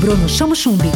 [0.00, 0.90] Bruno Chamo Chumbi.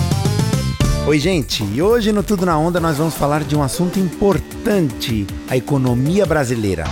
[1.06, 5.26] Oi, gente, e hoje no Tudo na Onda nós vamos falar de um assunto importante:
[5.46, 6.84] a economia brasileira.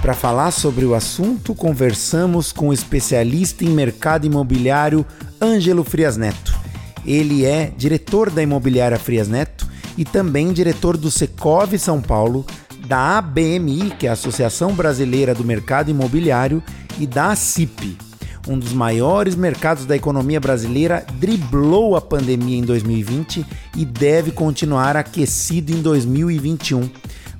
[0.00, 5.04] Para falar sobre o assunto, conversamos com o especialista em mercado imobiliário
[5.38, 6.58] Ângelo Frias Neto.
[7.04, 9.68] Ele é diretor da imobiliária Frias Neto
[9.98, 12.46] e também diretor do Secov São Paulo,
[12.86, 16.62] da ABMI, que é a Associação Brasileira do Mercado Imobiliário,
[16.98, 17.98] e da CIP,
[18.46, 23.44] um dos maiores mercados da economia brasileira, driblou a pandemia em 2020
[23.76, 26.88] e deve continuar aquecido em 2021.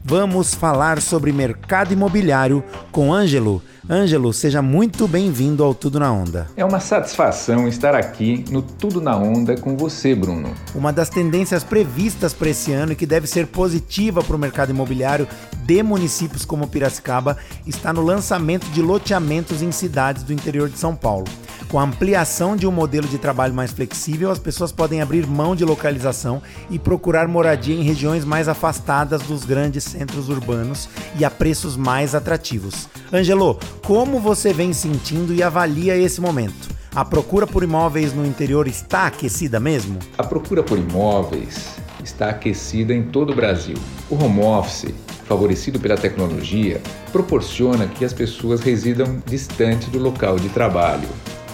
[0.07, 2.63] Vamos falar sobre mercado imobiliário
[2.93, 3.63] com Ângelo.
[3.89, 6.47] Ângelo, seja muito bem-vindo ao Tudo na Onda.
[6.59, 10.53] É uma satisfação estar aqui no Tudo na Onda com você, Bruno.
[10.75, 14.69] Uma das tendências previstas para esse ano e que deve ser positiva para o mercado
[14.69, 15.27] imobiliário
[15.65, 20.95] de municípios como Piracicaba está no lançamento de loteamentos em cidades do interior de São
[20.95, 21.25] Paulo.
[21.69, 25.57] Com a ampliação de um modelo de trabalho mais flexível, as pessoas podem abrir mão
[25.57, 31.31] de localização e procurar moradia em regiões mais afastadas dos grandes centros urbanos e a
[31.31, 32.89] preços mais atrativos.
[33.13, 36.75] Angelo, como você vem sentindo e avalia esse momento?
[36.95, 39.99] A procura por imóveis no interior está aquecida mesmo?
[40.17, 43.77] A procura por imóveis está aquecida em todo o Brasil.
[44.09, 44.95] O home office,
[45.27, 51.09] favorecido pela tecnologia, proporciona que as pessoas residam distante do local de trabalho.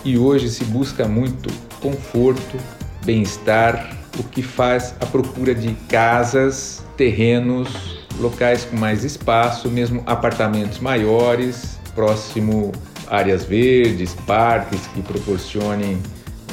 [0.04, 2.56] E hoje se busca muito conforto,
[3.04, 10.78] bem-estar, o que faz a procura de casas, terrenos, locais com mais espaço, mesmo apartamentos
[10.78, 12.72] maiores, próximo
[13.08, 16.00] áreas verdes, parques que proporcionem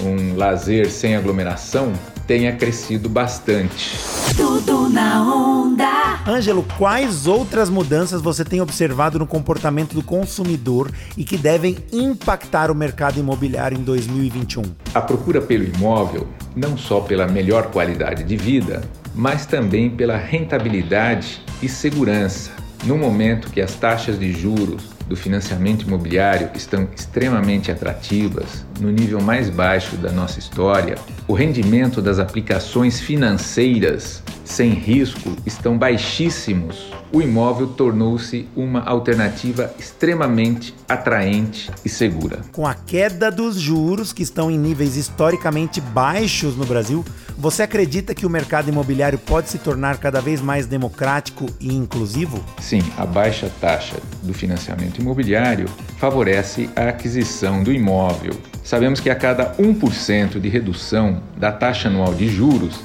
[0.03, 1.93] um lazer sem aglomeração,
[2.27, 3.97] tenha crescido bastante.
[4.35, 6.19] Tudo na onda.
[6.27, 12.69] Ângelo, quais outras mudanças você tem observado no comportamento do consumidor e que devem impactar
[12.69, 14.63] o mercado imobiliário em 2021?
[14.93, 18.83] A procura pelo imóvel, não só pela melhor qualidade de vida,
[19.15, 22.51] mas também pela rentabilidade e segurança.
[22.83, 29.21] No momento que as taxas de juros do financiamento imobiliário estão extremamente atrativas, no nível
[29.21, 30.95] mais baixo da nossa história,
[31.27, 40.73] o rendimento das aplicações financeiras sem risco estão baixíssimos, o imóvel tornou-se uma alternativa extremamente
[40.87, 42.41] atraente e segura.
[42.53, 47.05] Com a queda dos juros, que estão em níveis historicamente baixos no Brasil,
[47.37, 52.43] você acredita que o mercado imobiliário pode se tornar cada vez mais democrático e inclusivo?
[52.59, 58.33] Sim, a baixa taxa do financiamento imobiliário favorece a aquisição do imóvel.
[58.63, 62.79] Sabemos que a cada 1% de redução da taxa anual de juros,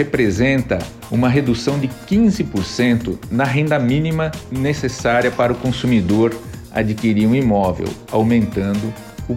[0.00, 0.78] representa
[1.10, 6.34] uma redução de 15% na renda mínima necessária para o consumidor
[6.72, 8.92] adquirir um imóvel, aumentando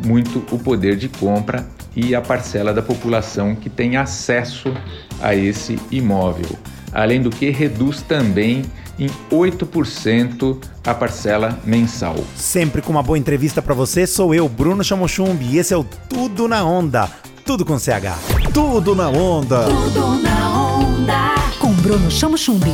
[0.06, 4.74] muito o poder de compra e a parcela da população que tem acesso
[5.22, 6.58] a esse imóvel.
[6.94, 8.64] Além do que, reduz também
[8.98, 12.16] em 8% a parcela mensal.
[12.36, 15.84] Sempre com uma boa entrevista para você, sou eu, Bruno Chamochumbi, e esse é o
[15.84, 17.10] Tudo na Onda.
[17.46, 18.52] Tudo com CH.
[18.54, 19.66] Tudo na Onda.
[19.66, 21.36] Tudo na onda.
[21.60, 22.74] Com Bruno Chamo Chumbi.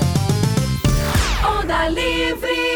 [1.43, 2.68] Onda Livre.